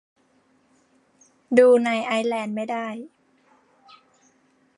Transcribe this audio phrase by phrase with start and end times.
[1.57, 2.87] ดูในไอร์แลนด์ไม่ได้